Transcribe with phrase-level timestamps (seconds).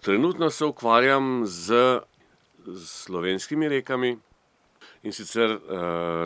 [0.00, 2.00] Trenutno se ukvarjam z
[2.86, 4.18] slovenskimi rekami.
[5.02, 5.58] In sicer eh,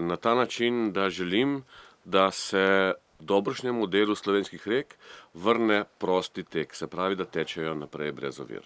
[0.00, 1.64] na ta način, da želim,
[2.04, 4.94] da se dobrošnjemu delu slovenskih rek
[5.34, 8.62] vrne prosti tek, se pravi, da tečejo naprej brez ovir.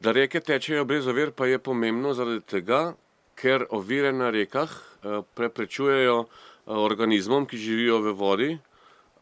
[0.00, 2.94] Da reke tečejo brez ovir, pa je pomembno zaradi tega,
[3.34, 8.50] ker ovire na rekah eh, preprečujejo eh, organizmom, ki živijo v vodi,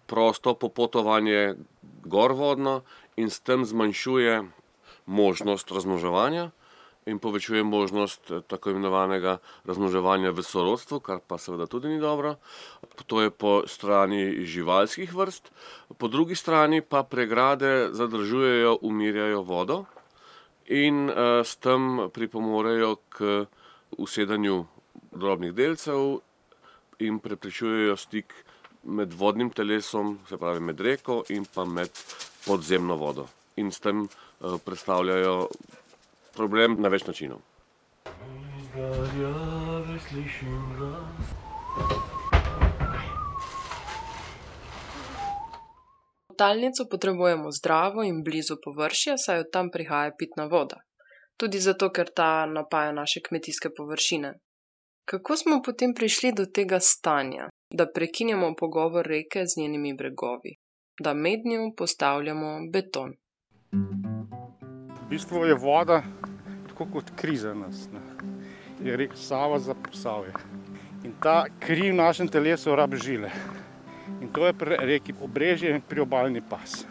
[0.07, 1.57] prosto popotovanje
[2.05, 2.83] gorvodno
[3.17, 4.45] in s tem zmanjšuje
[5.07, 6.51] možnost razmnoževanja
[7.09, 12.37] in povečuje možnost eh, tako imenovanega razmnoževanja v sorodstvu, kar pa seveda tudi ni dobro.
[13.07, 15.53] To je po strani živalskih vrst,
[15.99, 19.85] po drugi strani pa pregrade zadržujejo, umirjajo vodo
[20.69, 23.47] in uh, s tem pripomorejo k
[23.97, 24.67] usedanju
[25.17, 26.21] drobnih delcev
[26.99, 28.35] in preprečujejo stik
[28.83, 31.91] med vodnim telesom, se pravi med reko in pa med
[32.47, 33.27] podzemno vodo.
[33.57, 35.49] In s tem uh, predstavljajo
[36.37, 37.43] problem na več načinov.
[38.61, 41.35] Iz daljave slišim glas.
[46.39, 50.79] Talnico potrebujemo zdravo in blizu površje, saj od tam prihaja pitna voda.
[51.37, 54.37] Tudi zato, ker ta napaja naše kmetijske površine.
[55.09, 60.51] Kako smo potem prišli do tega stanja, da prekinjamo pogovor reke z njenimi bregovi,
[61.01, 63.15] da med njo postavljamo beton?
[63.73, 66.03] V bistvu je voda
[66.69, 67.89] tako kot kri za nas.
[67.93, 68.03] Ne.
[68.85, 70.35] Je rek Sava za posavje.
[71.05, 73.31] In ta kri v našem telesu rabi žile.
[74.21, 76.85] In to je pri reki obrežje in priobalni pas.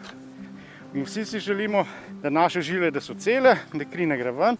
[0.94, 1.86] In vsi si želimo,
[2.22, 4.58] da naše žile da so cele, da kri ne gre ven,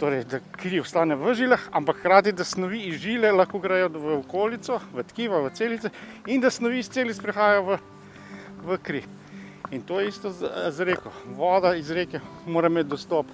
[0.00, 4.16] torej da kri ostane v žilah, ampak hkrati, da snovi iz žile lahko grejo v
[4.22, 5.90] okolico, v tkiva, v celice
[6.26, 7.78] in da snovi iz celic prihajajo v,
[8.64, 9.02] v kri.
[9.70, 11.12] In to je isto z, z reko.
[11.36, 13.28] Voda iz reke mora imeti dostop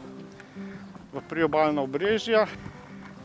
[1.15, 2.45] v priobalna obrežja,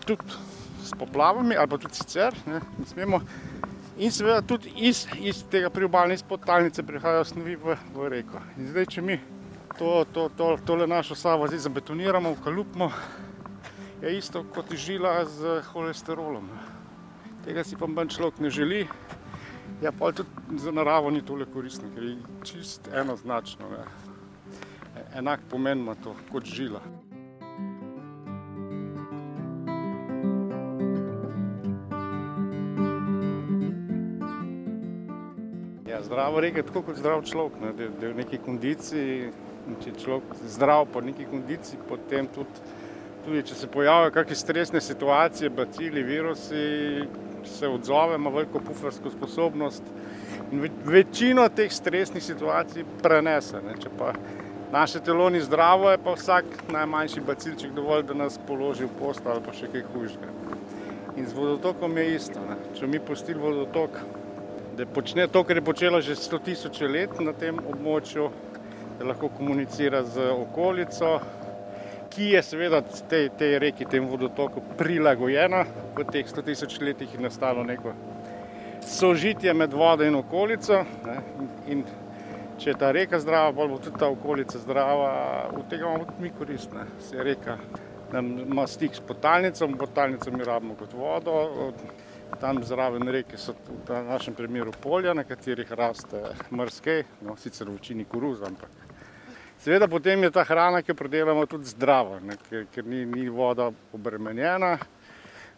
[0.05, 0.37] tudi
[0.85, 2.37] s poplavami, ali pa tudi sicer.
[2.45, 3.19] Ne, ne smemo.
[3.97, 8.39] In seveda tudi iz, iz tega priobalne podtalnice prihajajo snovi v, v reko.
[8.57, 9.19] In zdaj, če mi
[9.77, 12.91] to, to, to, tole našo savo zdaj zabetoniramo, ukalupimo,
[14.01, 16.50] je isto kot žila z holesterolom.
[17.45, 18.88] Tega si pa manj človek ne želi.
[19.81, 23.69] Ja, pa tudi za naravo ni tole koristno, ker je čist enoznačno.
[23.69, 23.85] Ne.
[25.17, 26.81] Enak pomen ima to kot žila.
[35.90, 39.31] Ja, zdrava reka je tako kot zdrav človek, ne, da, da je v neki kondiciji.
[39.81, 42.80] Če je človek zdrav, pa v neki kondiciji, potem tudi,
[43.25, 47.07] tudi če se pojavijo kakšne stresne situacije, bacili, virusi,
[47.45, 49.83] se odzove, ima veliko pufersko sposobnost
[50.51, 53.61] in ve- večino teh stresnih situacij prenese.
[53.61, 53.73] Ne.
[53.81, 54.13] Če pa
[54.71, 59.35] naše telo ni zdravo, je pa vsak najmanjši bacilček dovolj, da nas položi v posteljo
[59.35, 60.31] ali pa še kaj hujšega.
[61.17, 62.39] In z vodotokom je isto.
[62.39, 62.55] Ne.
[62.79, 63.97] Če mi pustili vodotok,
[64.77, 68.29] da počne to, kar je počela že 100 tisoč let na tem območju,
[68.99, 71.19] da lahko komunicira z okolico,
[72.11, 75.63] ki je seveda tej, tej reki, tem vodotoku prilagojena.
[75.95, 77.94] V teh 100 tisoč letih je nastalo neko
[78.88, 80.83] sožitje med vodo in okolico.
[81.05, 81.83] Ne, in, in
[82.59, 85.11] če je ta reka zdrava, bolj bo tudi ta okolica zdrava,
[85.55, 86.73] od tega imamo tudi mi korist.
[86.75, 86.85] Ne.
[86.99, 87.57] Se reka
[88.11, 91.43] nam ima stik s potalnico, potalnico mi rabimo kot vodo.
[91.67, 91.85] Od,
[92.39, 96.22] Tam zraven reke so v našem primeru polja, na katerih raste
[96.55, 98.91] mrske, no, sicer v večini koruza, ampak
[99.61, 103.27] Seveda potem je ta hrana, ki jo predelamo, tudi zdrava, ne, ker, ker ni, ni
[103.29, 104.72] voda obremenjena.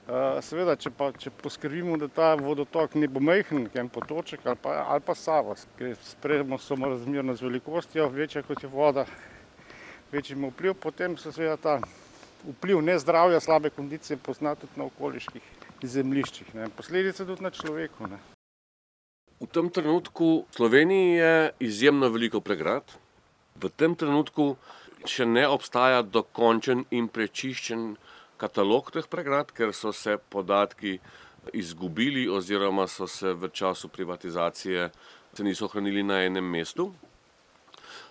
[0.04, 4.60] Uh, seveda, če, pa, če poskrbimo, da ta vodotok ne bo majhen, en potoček ali
[4.60, 9.06] pa, pa sava, ker sprejemo samo razmerno z velikostjo, večja kot je voda,
[10.12, 11.78] večji ima vpliv, potem se seveda ta
[12.44, 15.48] vpliv nezdravja, slabe kondicije pozna tudi na okoliških
[15.96, 16.52] zemljiščih.
[16.60, 16.68] Ne.
[16.76, 18.12] Posledice tudi na človeku.
[18.12, 18.20] Ne.
[19.40, 21.34] V tem trenutku v Sloveniji je
[21.72, 23.00] izjemno veliko pregrad.
[23.64, 24.58] V tem trenutku
[25.08, 27.94] še ne obstaja dokončen in prečiščen
[28.40, 30.98] katalog teh pregrad, ker so se podatki
[31.56, 34.90] izgubili oziroma so se v času privatizacije
[35.34, 36.92] se niso ohranili na enem mestu.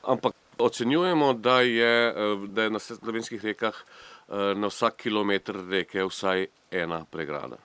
[0.03, 2.15] Ampak ocenjujemo, da je,
[2.49, 7.57] da je na slovenskih rekah eh, na vsak kilometr reke vsaj ena pregrada.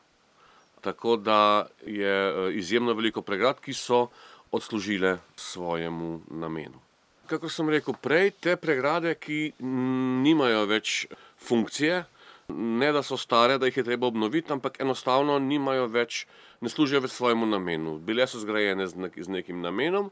[0.81, 4.07] Tako da je eh, izjemno veliko pregrad, ki so
[4.51, 6.86] odslužile svojemu namenu.
[7.27, 11.05] Kako sem rekel prej, te pregrade, ki nimajo več
[11.43, 12.05] funkcije,
[12.47, 16.21] Ne, da so stare, da jih je treba obnoviti, ampak enostavno nimajo več,
[16.63, 17.97] ne služijo več svojemu namenu.
[17.99, 20.07] Bile so zgrajene z, nek, z nekim namenom,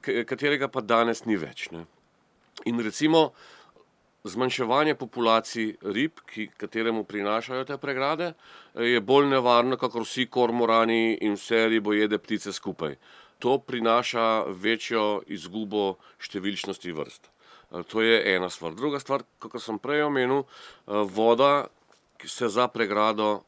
[0.00, 1.68] katerega pa danes ni več.
[1.76, 1.84] Ne.
[2.64, 3.34] In recimo
[4.24, 8.32] zmanjševanje populacij rib, ki, kateremu prinašajo te pregrade,
[8.74, 12.96] je bolj nevarno, kot vsi kormorani in vse ribojede ptice skupaj.
[13.38, 17.28] To prinaša večjo izgubo številčnosti vrst.
[17.90, 18.72] To je ena stvar.
[18.78, 20.44] Druga stvar, kot sem prej omenil,
[20.86, 21.66] voda
[22.24, 23.42] se za pregrado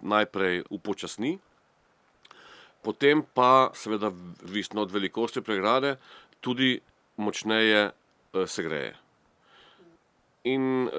[0.00, 1.36] najprej upočasni,
[2.84, 4.12] potem pa, seveda,
[4.44, 5.96] odvisno od velikosti pregrade,
[6.40, 6.78] tudi
[7.16, 7.90] močneje
[8.46, 8.94] segreje.
[10.44, 10.90] In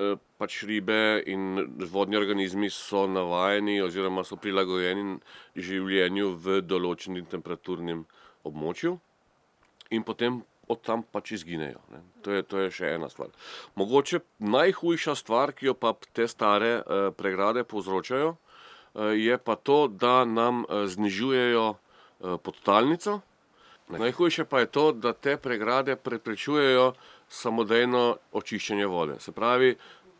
[0.42, 5.20] pač ribe in vodni organizmi so navajeni oziroma so prilagojeni
[5.54, 8.02] življenju v določenem temperaturnem
[8.46, 8.98] območju
[9.96, 12.02] in potem od tam pač izginejo, ne.
[12.26, 13.30] To je, to je še ena stvar.
[13.78, 16.80] Mogoče najhujša stvar, ki jo pa te stare
[17.18, 18.32] pregrade povzročajo,
[19.14, 21.68] je pa to, da nam znižujejo
[22.42, 23.20] podtalnico.
[23.94, 26.94] Najhujše pa je to, da te pregrade preprečujejo
[27.30, 29.20] samodejno očiščenje vode.
[29.22, 29.76] Se pravi,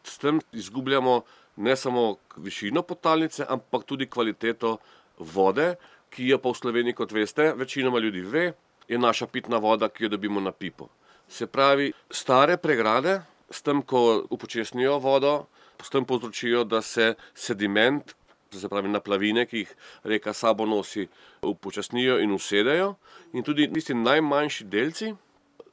[0.06, 1.24] s tem izgubljamo
[1.56, 4.78] ne samo višino podtalnice, ampak tudi kvaliteto
[5.18, 5.76] vode,
[6.16, 8.54] ki jo pa v Sloveniji, kot veste, večinoma ljudi ve,
[8.88, 10.88] je naša pitna voda, ki jo dobimo na pipo.
[11.28, 13.20] Se pravi, stare pregrade
[13.52, 15.46] s tem, ko upočasnijo vodo,
[15.84, 18.16] s tem povzročijo, da se sediment,
[18.56, 21.08] se pravi naplavine, ki jih reka sabo nosi,
[21.42, 22.96] upočasnijo in usedejo.
[23.34, 25.12] In tudi tisti najmanjši delci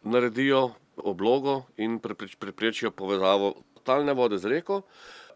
[0.03, 4.83] naredijo oblogo in preprečijo povezavo podtalne vode z reko.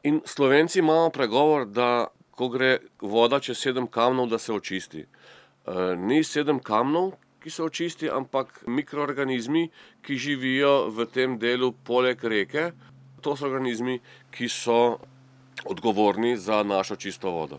[0.02, 5.06] In Slovenci imamo pregovor, da ko gre voda čez sedem kamnov, da se očisti.
[5.97, 9.71] ni sedem kamnov, ki se očisti, ampak mikroorganizmi,
[10.03, 12.73] ki živijo v tem delu poleg reke.
[13.23, 14.00] To so organizmi,
[14.31, 14.99] ki so
[15.65, 17.59] odgovorni za našo čisto vodo.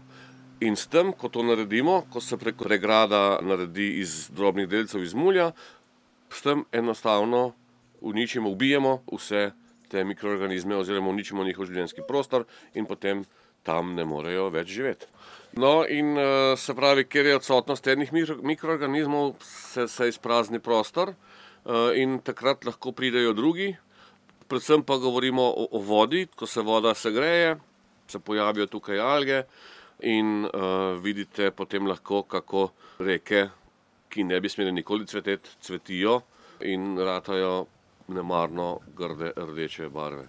[0.59, 5.51] In s tem, ko to naredimo, ko se pregrada naredi iz drobnih delcev iz mulja,
[6.29, 7.53] s tem enostavno
[8.01, 9.51] uničimo, ubijemo vse
[9.88, 13.24] te mikroorganizme oziroma uničimo njihov življenjski prostor in potem
[13.63, 15.07] tam ne morejo več živeti.
[15.57, 16.13] No, in
[16.59, 18.12] se pravi, ker je odsotnost enih
[18.45, 21.13] mikroorganizmov, se, se izprazni prostor,
[21.98, 23.71] in takrat lahko pridejo drugi.
[24.48, 27.57] Predvsem pa govorimo o, o vodi, ko se voda segreje,
[28.07, 29.42] se pojavijo tukaj alge
[30.00, 30.45] in
[31.01, 32.69] vidite potem lahko, kako
[33.00, 33.48] reke,
[34.10, 36.21] ki ne bi smele nikoli cveteti, cvetijo
[36.62, 37.65] in ratajo
[38.07, 40.27] nemarno grde rdeče barve.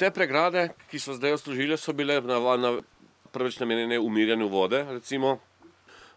[0.00, 2.14] Te pregrade, ki so zdaj odslužile, so bile
[3.34, 5.34] prvič namenjene umirjanju vode, recimo.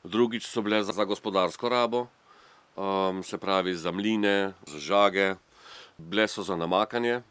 [0.07, 2.07] Drugič so bile za gospodarsko rabo,
[3.23, 5.35] se pravi za mline, za žage.
[5.97, 7.21] Bile so za namakanje,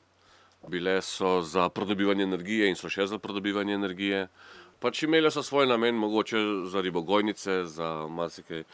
[0.68, 4.28] bile so za pridobivanje energije in so še za pridobivanje energije.
[4.76, 8.64] Pač imele so svoj namen, mogoče za ribogojnice, za marsikaj.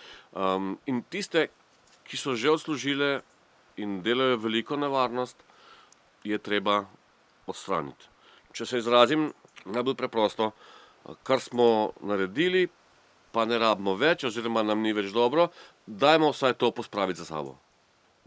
[0.86, 1.46] in tiste,
[2.10, 3.22] ki so že odslužile
[3.76, 5.36] in delajo veliko nevarnost,
[6.24, 6.88] je treba
[7.48, 8.08] odstraniti.
[8.52, 9.28] Če se izrazim
[9.64, 10.50] najbolj preprosto,
[11.22, 12.68] kar smo naredili,
[13.32, 15.48] pa ne rabimo več oziroma nam ni več dobro,
[15.86, 17.56] dajmo vsaj to pospraviti za sabo.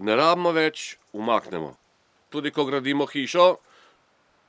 [0.01, 1.75] Ne rabimo več, umaknemo.
[2.31, 3.47] Tudi ko gradimo hišo,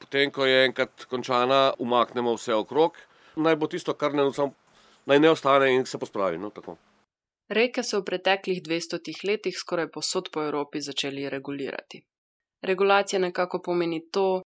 [0.02, 2.96] potem ko je enkrat končana, umaknemo vse okrog.
[3.36, 6.76] Naj bo tisto, kar naj ne ostane in se pospravi, no, tako.
[7.52, 12.00] Reke so v preteklih dvestotih letih skoraj povsod po Evropi začeli regulirati.
[12.62, 14.42] Regulacija nekako pomeni to,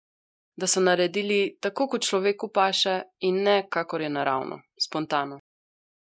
[0.55, 5.39] da so naredili tako, kot človeku paše, in ne kakor je naravno, spontano.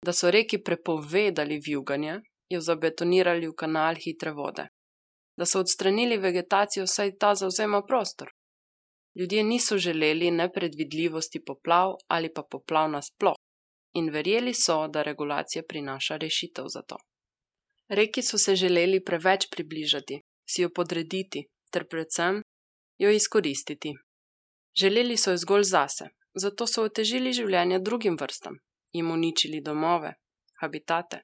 [0.06, 4.68] Da so reki prepovedali vijuganje, jo zabetonirali v kanal hitre vode.
[5.38, 8.32] Da so odstranili vegetacijo, saj ta zavzema prostor.
[9.20, 13.36] Ljudje niso želeli nepredvidljivosti poplav ali pa poplav nasploh.
[13.94, 16.98] In verjeli so, da regulacija prinaša rešitev za to.
[17.90, 22.42] Reki so se želeli preveč približati, si jo podrediti ter predvsem
[22.98, 23.94] jo izkoristiti.
[24.80, 28.60] Želeli so jo zgolj zase, zato so otežili življenje drugim vrstam,
[28.94, 30.14] jim uničili domove,
[30.62, 31.22] habitate.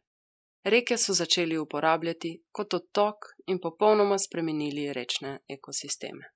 [0.63, 6.31] Reke so začeli uporabljati kot odtok in popolnoma spremenili rečne ekosisteme.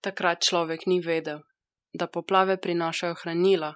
[0.00, 1.42] Takrat človek ni vedel,
[1.92, 3.74] da poplave prinašajo hranila,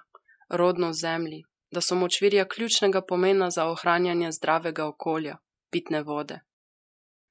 [0.49, 5.37] rodno zemlji, da so močvirja ključnega pomena za ohranjanje zdravega okolja,
[5.71, 6.39] pitne vode.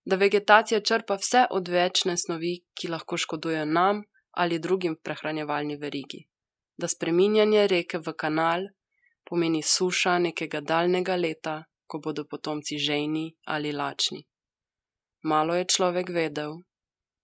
[0.04, 6.26] Da vegetacija črpa vse odvečne snovi, ki lahko škodujejo nam ali drugim prehranjevalni verigi.
[6.76, 8.68] Da spreminjanje reke v kanal
[9.28, 14.22] pomeni suša nekega daljnega leta, ko bodo potomci žejni ali lačni.
[15.22, 16.56] Malo je človek vedel,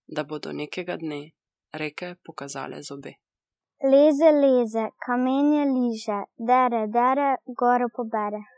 [0.06, 1.22] da bodo nekega dne
[1.72, 3.12] reke pokazale zobe.
[3.82, 8.57] Leze, leze, kamenje liže, dere, dere, goro pobere.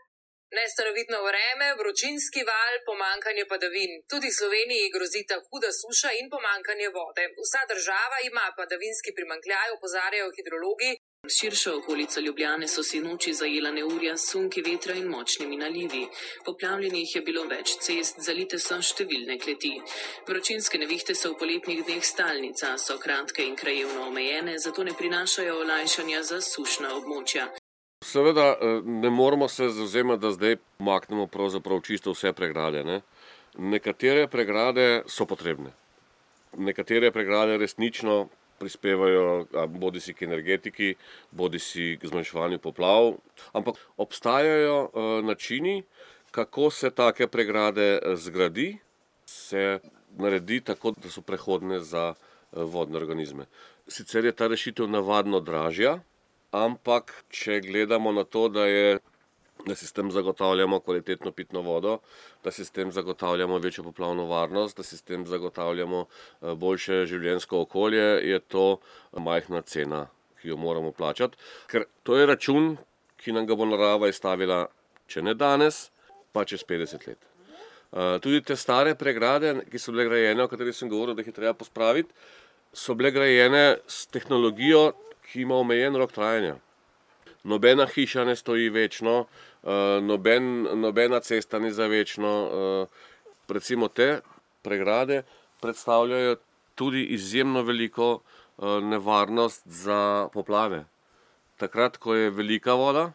[0.58, 3.92] Nestanovitno vreme, vročinski val, pomankanje padavin.
[4.12, 7.24] Tudi Sloveniji grozita huda suša in pomankanje vode.
[7.42, 10.90] Vsa država ima padavinski primankljaj, opozarjajo hidrologi.
[11.36, 16.04] Širša okolica Ljubljane so si noči zajela neurja, sunki vetra in močnimi nalivi.
[16.44, 19.74] Poplavljenih je bilo več cest, zalite so številne kleti.
[20.26, 25.60] Vročinske nevihte so v poletnih dneh stalnica, so kratke in krajevno omejene, zato ne prinašajo
[25.62, 27.50] olajšanja za sušna območja.
[28.04, 32.84] Seveda ne moramo se zauzemati, da zdaj umaknemo pravzaprav čisto vse pregrade.
[32.84, 33.00] Ne.
[33.58, 35.70] Nekatere pregrade so potrebne.
[36.56, 38.28] Nekatere pregrade resnično
[38.58, 40.94] prispevajo bodi si k energetiki,
[41.30, 43.14] bodi si k zmanjševanju poplav,
[43.52, 44.90] ampak obstajajo
[45.24, 45.82] načini,
[46.30, 48.78] kako se take pregrade zgradi,
[49.26, 49.78] se
[50.16, 52.14] naredi tako, da so prehodne za
[52.52, 53.46] vodne organizme.
[53.88, 55.98] Sicer je ta rešitev navadno dražja,
[56.52, 58.98] ampak če gledamo na to, da je,
[59.66, 61.98] da si s tem zagotavljamo kvalitetno pitno vodo,
[62.44, 66.06] da si s tem zagotavljamo večjo poplavno varnost, da si s tem zagotavljamo
[66.56, 68.80] boljše življenjsko okolje, je to
[69.12, 70.06] majhna cena,
[70.40, 71.38] ki jo moramo plačati.
[71.70, 72.76] Ker to je račun,
[73.20, 74.64] ki nam ga bo narava izstavila,
[75.06, 75.90] če ne danes,
[76.32, 77.18] pa čez petdeset let.
[78.22, 81.34] tudi te stare pregrade, ki so bile grajene, o katerih sem govoril, da jih je
[81.34, 82.14] treba pospraviti,
[82.72, 84.92] so bile grajene s tehnologijo,
[85.32, 86.56] ki ima omejen rok trajanja.
[87.44, 89.24] Nobena hiša ne stoji večno,
[90.02, 92.32] noben, nobena cesta ni za večno,
[93.48, 94.20] recimo te
[94.62, 95.22] pregrade
[95.60, 96.36] predstavljajo
[96.74, 98.20] tudi izjemno veliko,
[98.82, 100.84] nevarnost za poplave.
[101.56, 103.12] Takrat, ko je velika voda,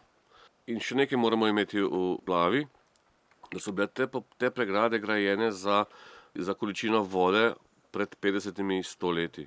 [0.66, 2.64] in še nekaj moramo imeti v glavi,
[3.52, 4.08] da so bile te
[4.38, 5.84] te pregrade grajene za,
[6.34, 7.52] za količino vode
[7.90, 9.46] pred petdesetimi, sto leti.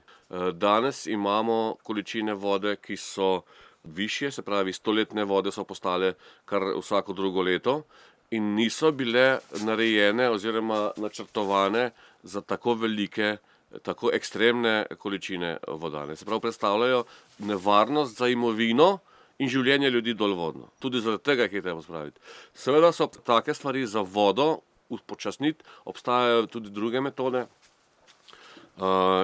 [0.53, 3.41] danes imamo količine vode, ki so
[3.83, 6.13] višje, se pravi stoletne vode so postale
[6.45, 7.83] kar vsako drugo leto
[8.31, 11.91] in niso bile narejene oziroma načrtovane
[12.23, 13.37] za tako velike,
[13.81, 16.15] tako ekstremne količine voda, ne.
[16.15, 17.03] Se pravi, predstavljajo
[17.39, 18.99] nevarnost za imovino
[19.39, 20.69] in življenje ljudi dolvodno.
[20.79, 22.19] Tudi zaradi tega jih je treba spraviti.
[22.53, 27.45] Seveda so take stvari za vodo upočasniti, obstajajo tudi druge metode,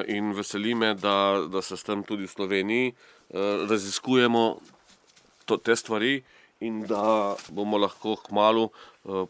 [0.07, 2.93] in veseli me, da, da se s tem tudi v Sloveniji,
[3.69, 4.45] raziskujemo
[5.63, 6.23] te stvari
[6.59, 8.69] in da bomo lahko kmalu,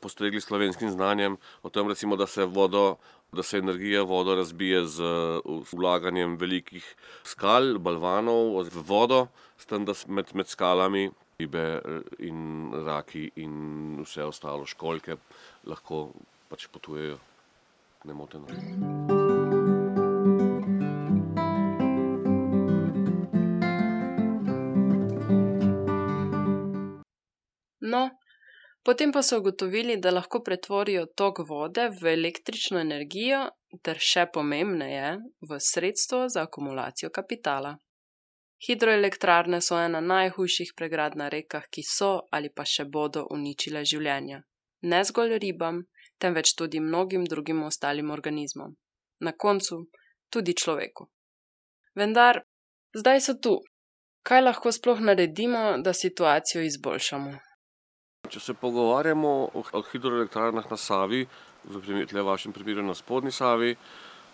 [0.02, 2.98] postregli s slovenskim znanjem o tem, recimo, da se vodo,
[3.32, 5.04] da se energija vodo razbije z
[5.74, 6.86] vlaganjem velikih
[7.24, 9.28] skal, balvanov v vodo,
[9.58, 11.82] s tem, da med, med skalami ribe
[12.20, 15.18] in raki in vse ostalo, školjke
[15.68, 16.10] lahko
[16.50, 17.20] pač potujejo
[18.06, 19.35] nemoteno.
[28.96, 33.42] Potem pa so ugotovili, da lahko pretvorijo tok vode v električno energijo
[33.84, 35.18] ter še pomembneje,
[35.50, 37.74] v sredstvo za akumulacijo kapitala.
[38.64, 44.40] Hidroelektrarne so ena najhujših pregrad na rekah, ki so ali pa še bodo uničile življenja.
[44.88, 45.82] Ne zgolj ribam,
[46.18, 48.78] temveč tudi mnogim drugim ostalim organizmom.
[49.20, 49.82] Na koncu
[50.32, 51.10] tudi človeku.
[52.00, 52.46] Vendar
[52.96, 53.58] zdaj so tu.
[54.24, 57.36] Kaj lahko sploh naredimo, da situacijo izboljšamo?
[58.26, 61.26] Če se pogovarjamo o hidroelektrarnah na Savi,
[61.66, 63.76] v tule vašem primeru na spodnji Savi,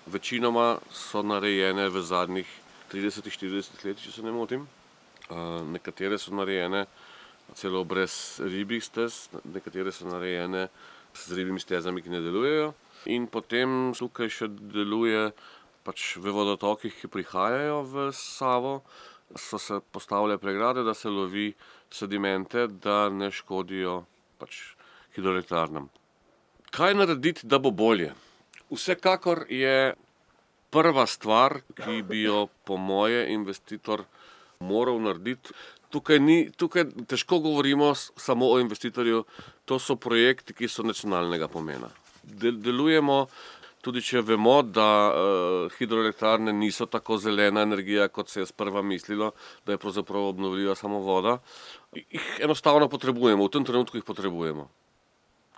[0.08, 2.48] večinoma so narejene v zadnjih
[2.92, 4.68] tridesetih, štiridesetih letih, če se ne motim.
[5.72, 6.86] nekatere so narejene
[7.56, 10.68] celo brez ribjih stez, nekatere so narejene
[11.14, 12.74] z ribjimi stezami, ki ne delujejo.
[13.06, 15.32] In potem tukaj še deluje
[15.84, 18.82] pač v vodotokih, ki prihajajo v Savo,
[19.36, 21.54] so se postavile pregrade, da se lovi
[21.92, 24.04] sedimente, da ne škodijo
[24.40, 24.58] pač
[25.16, 25.90] hidroelektrarnam.
[26.72, 28.14] Kaj narediti, da bo bolje?
[28.72, 29.94] Vsekakor je
[30.72, 34.06] prva stvar, ki bi jo po moje investitor
[34.60, 35.52] moral narediti,
[35.92, 39.26] tukaj ni, tukaj težko govorimo samo o investitorju,
[39.66, 41.90] to so projekti, ki so nacionalnega pomena.
[42.24, 43.26] delujemo,
[43.82, 44.88] tudi če vemo, da,
[45.78, 49.32] hidroelektrarne niso tako zelena energija, kot se je sprva mislilo,
[49.66, 51.38] da je pravzaprav obnovljiva samo voda,
[51.96, 54.70] jih enostavno potrebujemo, v tem trenutku jih potrebujemo.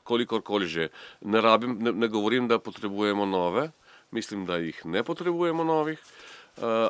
[0.03, 0.89] Kolikorkoli že.
[1.21, 3.69] Ne rabim, ne govorim, da potrebujemo nove,
[4.11, 5.99] mislim, da jih ne potrebujemo novih,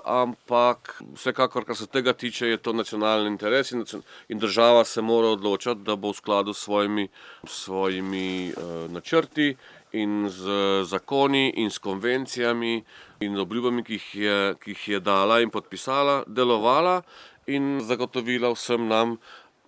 [0.03, 3.85] ampak vsekakor, kar se tega tiče, je to nacionalni interes in,
[4.27, 7.07] in država se mora odločiti, da bo v skladu s svojimi,
[7.47, 8.53] svojimi
[8.89, 9.55] načrti
[9.93, 10.49] in z
[10.83, 12.83] zakoni in s konvencijami
[13.19, 17.01] in obljubami, ki jih je, ki jih je dala in podpisala, delovala
[17.47, 19.17] in zagotovila vsem nam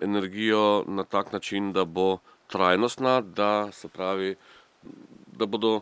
[0.01, 2.17] energijo na tak način, da bo
[2.47, 4.35] trajnostna, da se pravi,
[5.27, 5.81] da bodo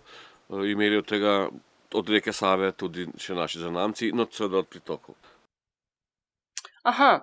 [0.49, 1.49] imeli od tega,
[1.93, 5.15] od reke Save tudi še naši zanamci, no seveda od pritokov.
[6.83, 7.21] Aha,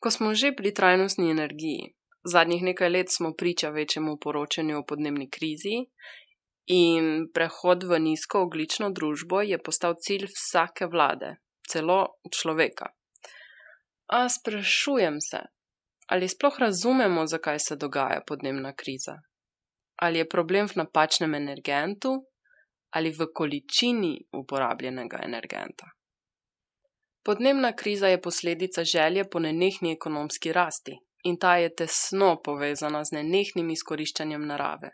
[0.00, 1.92] ko smo že pri trajnostni energiji.
[2.24, 5.84] Zadnjih nekaj let smo priča večjemu poročanju o podnebni krizi
[6.66, 11.36] in prehod v nizkooglično družbo je postal cilj vsake vlade,
[11.68, 12.90] celo človeka.
[14.06, 15.40] A sprašujem se,
[16.06, 19.16] ali sploh razumemo, zakaj se dogaja podnebna kriza?
[19.96, 22.16] Ali je problem v napačnem energentu
[22.90, 25.86] ali v količini uporabljenega energenta?
[27.24, 30.94] Podnebna kriza je posledica želje po nenehni ekonomski rasti
[31.24, 34.90] in ta je tesno povezana z nenehnim izkoriščanjem narave.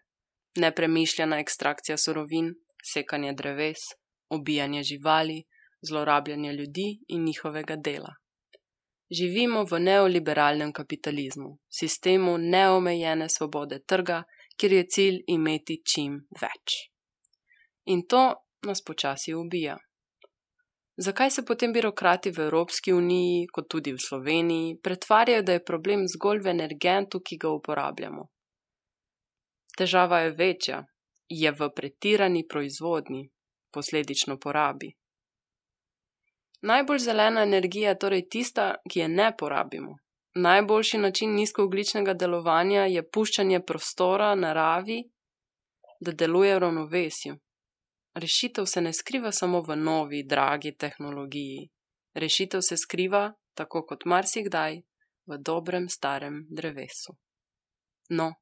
[0.61, 2.55] Nepremišljena ekstrakcija surovin,
[2.93, 3.79] sekanje dreves,
[4.31, 5.43] ubijanje živali,
[5.89, 8.15] zlorabljanje ljudi in njihovega dela.
[9.21, 14.23] Živimo v neoliberalnem kapitalizmu, sistemu neomejene svobode trga,
[14.57, 16.77] kjer je cilj imeti čim več.
[17.85, 18.23] In to
[18.67, 19.77] nas počasi ubija.
[20.97, 26.05] Zakaj se potem birokrati v Evropski uniji, kot tudi v Sloveniji, pretvarjajo, da je problem
[26.09, 28.29] zgolj v energentu, ki ga uporabljamo?
[29.79, 30.85] Težava je večja,
[31.29, 33.31] je v pretirani proizvodnji,
[33.73, 34.93] posledično porabi.
[36.63, 39.97] Najbolj zelena energija je torej tista, ki je ne porabimo.
[40.35, 45.03] Najboljši način nizkoogličnega delovanja je puščanje prostora naravi,
[46.01, 47.35] da deluje v ravnovesju.
[48.15, 51.69] Rešitev se ne skriva samo v novi, dragi tehnologiji.
[52.15, 54.83] Rešitev se skriva, tako kot marsikdaj,
[55.27, 57.17] v dobrem starem drevesu.
[58.11, 58.33] No,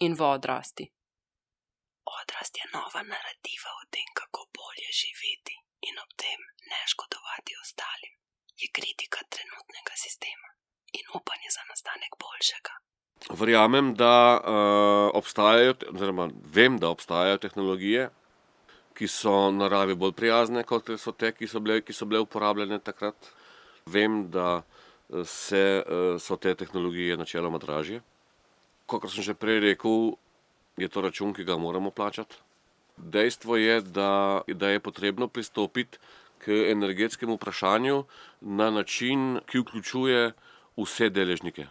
[0.00, 0.84] in v odrasti.
[2.20, 5.56] Odrast je nova narativa o tem, kako bolje živeti
[5.88, 8.14] in ob tem ne škodovati ostalim,
[8.60, 10.48] je kritika trenutnega sistema
[10.98, 12.74] in upanje za nastanek boljšega.
[13.40, 18.08] Verjamem, da uh, obstajajo, oziroma vem, da obstajajo tehnologije,
[18.96, 22.80] ki so naravi bolj prijazne, kot so te, ki so bile, ki so bile uporabljene
[22.84, 23.28] takrat.
[23.86, 24.62] Vem, da
[25.24, 28.00] se, uh, so te tehnologije načeloma dražje
[28.98, 30.16] kot sem že prej rekel,
[30.80, 32.34] je to račun, ki ga moramo plačati.
[32.96, 35.98] Dejstvo je, da, da je potrebno pristopiti
[36.40, 38.04] k energetskemu vprašanju
[38.40, 40.32] na način, ki vključuje
[40.76, 41.66] vse deležnike.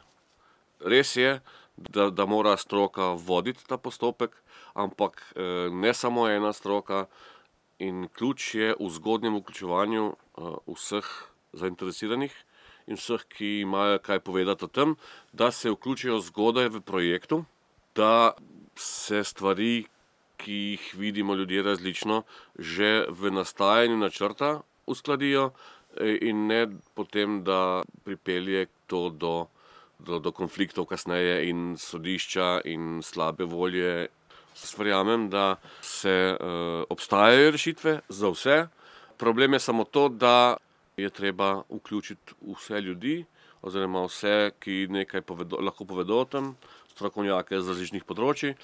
[0.80, 1.40] Res je,
[1.78, 4.32] da, da mora stroka voditi ta postopek,
[4.74, 5.34] ampak
[5.72, 7.08] ne samo ena stroka,
[7.80, 10.06] in ključ je v zgodnjem vključevanju
[10.68, 11.08] vseh
[11.54, 12.34] zainteresiranih
[12.90, 14.96] in vseh, ki imajo kaj povedati o tem,
[15.34, 17.44] da se vključijo zgodaj v projektu,
[17.96, 18.34] da
[18.76, 19.86] se stvari,
[20.40, 22.24] ki jih vidimo ljudje različno,
[22.56, 25.52] že v nastajanju načrta uskladijo
[26.00, 29.48] in ne potem, da pripelje to do,
[30.00, 34.08] do, do konfliktov kasneje in sodišča in slabe volje.
[34.78, 38.58] Verjamem, da se uh, obstajajo rešitve za vse.
[39.18, 40.58] Problem je samo to, da
[41.02, 43.24] je treba vključiti vse ljudi,
[43.62, 46.54] oziroma vse, ki nekaj povedo, lahko povedo o tem,
[46.94, 48.56] strokovnjake z različnih področji.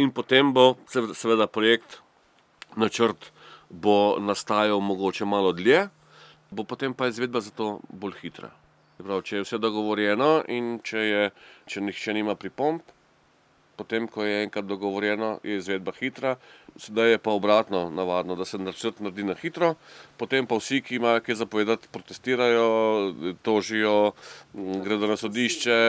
[0.00, 1.98] In potem bo seveda projekt,
[2.78, 3.30] načrt
[3.70, 5.88] bo nastajal mogoče malo dlje,
[6.50, 8.50] bo potem pa izvedba za to bolj hitra.
[9.00, 11.28] Prav, če je vse dogovorjeno in če, je,
[11.70, 12.82] če nihče nima pripomb,
[13.80, 16.36] potem, ko je enkrat dogovorjeno, je izvedba hitra,
[16.76, 19.74] sedaj je pa obratno, navadno, da se načrt naredi na hitro,
[20.20, 22.68] potem pa vsi, ki imajo kaj zapovedati, protestirajo,
[23.42, 24.12] tožijo,
[24.84, 25.80] gredo na sodišče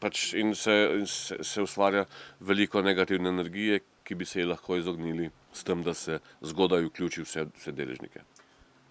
[0.00, 2.04] pač in, se, in se, se ustvarja
[2.40, 7.24] veliko negativne energije, ki bi se ji lahko izognili s tem, da se zgodaj vključi
[7.24, 8.22] vse, vse deležnike.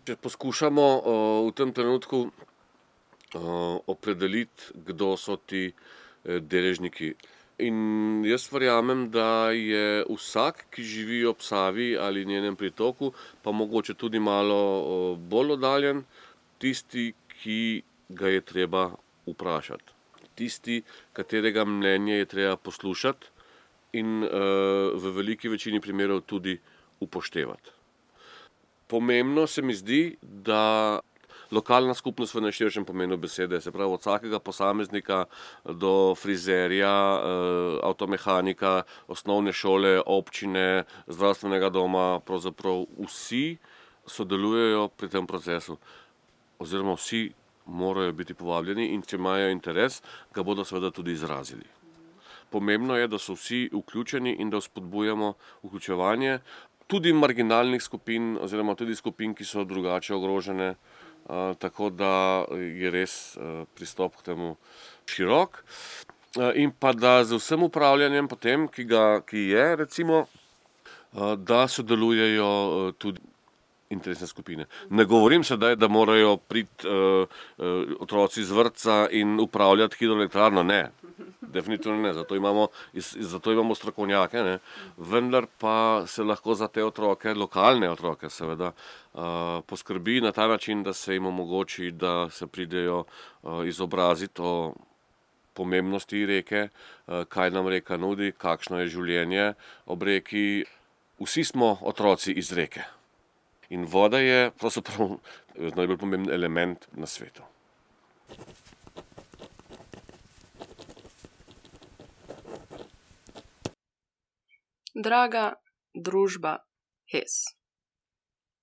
[0.06, 1.16] Če poskušamo o,
[1.48, 3.54] v tem trenutku o,
[3.94, 7.14] opredeliti, kdo so ti e, deležniki.
[7.58, 13.14] In jaz verjamem, da je vsak, ki živi ob Savi ali njenem pritoku,
[13.44, 16.04] pa mogoče tudi malo bolj oddaljen,
[16.60, 18.90] tisti, ki ga je treba
[19.28, 19.94] vprašati.
[20.36, 20.82] Tisti,
[21.14, 23.32] katerega mnenje je treba poslušati
[23.94, 26.58] in v veliki večini primerov tudi
[27.00, 27.72] upoštevati.
[28.88, 31.00] Pomembno se mi zdi, da
[31.56, 35.26] lokalna skupnost v najširšem pomenu besede, se pravi od vsakega posameznika
[35.64, 36.92] do frizerja,
[37.84, 43.58] avtomehanika, osnovne šole, občine, zdravstvenega doma, pravzaprav vsi
[44.08, 45.80] sodelujejo pri tem procesu,
[46.60, 47.30] oziroma vsi
[47.66, 50.02] morajo biti povabljeni in če imajo interes,
[50.36, 51.66] ga bodo seveda tudi izrazili.
[52.54, 56.40] Pomembno je, da so vsi vključeni in da spodbujamo vključevanje
[56.88, 60.76] tudi marginalnih skupin oziroma tudi skupin, ki so drugače ogrožene,
[61.60, 63.38] tako da je res
[63.76, 64.56] pristop k temu
[65.10, 65.64] širok.
[66.60, 70.26] In pa da z vsem upravljanjem potem, ki ga, ki je recimo,
[71.38, 73.22] da sodelujejo tudi
[73.96, 74.68] interesne skupine.
[74.90, 77.26] Ne govorim sedaj, da morajo priti uh,
[77.58, 77.66] uh,
[78.00, 80.90] otroci iz vrtca in upravljati hidroelektrarno, ne.
[81.42, 82.68] Definitivno ne, zato imamo,
[83.20, 84.58] zato imamo strokovnjake, ne.
[84.98, 88.72] vendar pa se lahko za te otroke, lokalne otroke seveda,
[89.14, 89.22] uh,
[89.66, 94.74] poskrbi na ta način, da se jim omogoči, da se pridejo uh, izobraziti o
[95.56, 96.68] pomembnosti reke,
[97.30, 99.54] kaj nam reka nudi, kakšno je življenje
[99.86, 100.66] ob reki.
[101.24, 102.84] Vsi smo otroci iz reke.
[103.70, 105.18] In voda je pravzaprav
[105.76, 107.44] najbolj pomemben element na svetu.
[114.96, 115.54] Draga
[115.94, 116.58] družba
[117.12, 117.42] HES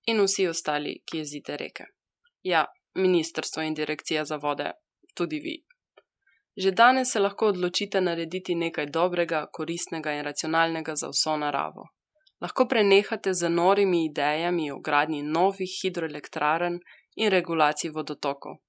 [0.07, 1.85] in vsi ostali, ki jezite reke.
[2.43, 4.71] Ja, ministrstvo in direkcija za vode,
[5.15, 5.57] tudi vi.
[6.55, 11.87] Že danes se lahko odločite narediti nekaj dobrega, koristnega in racionalnega za vso naravo
[12.43, 16.79] lahko prenehate z norimi idejami o gradnji novih hidroelektrarn
[17.15, 18.59] in regulaciji vodotokov.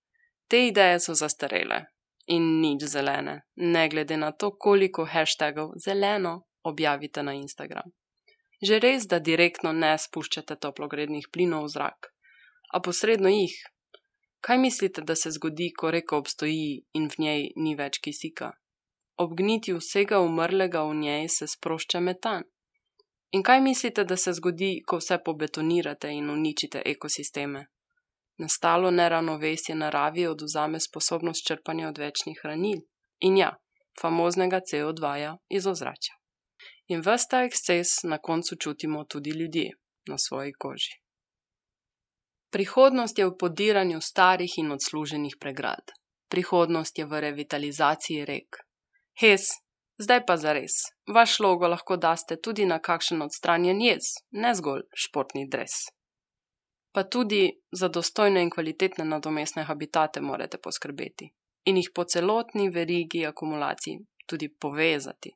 [0.49, 1.81] Te ideje so zastarele
[2.27, 7.91] in nič zelene, ne glede na to, koliko hashtagov zeleno objavite na Instagram.
[8.63, 12.09] Že res, da direktno ne spuščate toplogrednih plinov v zrak,
[12.73, 13.57] a posredno jih.
[14.41, 18.53] Kaj mislite, da se zgodi, ko reka obstoji in v njej ni več kisika?
[19.21, 22.45] Ob gnitju vsega umrlega v njej se sprošča metan.
[23.31, 27.67] In kaj mislite, da se zgodi, ko vse pobetonirate in uničite ekosisteme?
[28.39, 32.81] Nastalo neravnovesje naravi oduzame sposobnost črpanja odvečnih hranil
[33.21, 33.55] in ja,
[34.01, 36.15] famoznega CO2 -ja iz ozračja.
[36.87, 39.71] In vse ta eksces na koncu čutimo tudi ljudje
[40.09, 41.05] na svoji koži.
[42.51, 45.91] Prihodnost je v podiranju starih in odsluženih pregrad.
[46.29, 48.57] Prihodnost je v revitalizaciji rek.
[49.21, 49.47] Hes,
[49.99, 50.73] Zdaj pa zares,
[51.15, 55.85] vaš logo lahko daste tudi na kakšen odstranjen jez, ne zgolj športni dres.
[56.95, 61.31] Pa tudi za dostojne in kvalitetne nadomestne habitate morate poskrbeti
[61.65, 65.33] in jih po celotni verigi akumulaciji tudi povezati.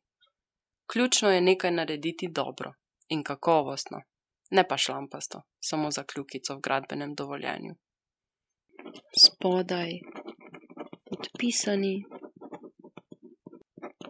[0.92, 2.72] Ključno je nekaj narediti dobro
[3.08, 4.00] in kakovostno,
[4.50, 7.74] ne pa šlampasto, samo za kljukico v gradbenem dovoljenju.
[9.24, 9.90] Spodaj,
[11.10, 12.04] podpisani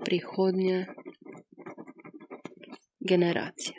[0.08, 0.86] prihodnje
[3.00, 3.77] generacije.